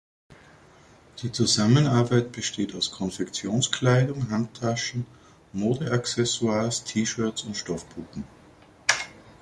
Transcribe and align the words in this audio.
Die 1.21 1.31
Zusammenarbeit 1.31 2.31
besteht 2.31 2.73
aus 2.73 2.89
Konfektionskleidung, 2.89 4.31
Handtaschen, 4.31 5.05
Modeaccessoires, 5.53 6.83
T-Shirts 6.85 7.43
und 7.43 7.55
Stoffpuppen. 7.55 8.23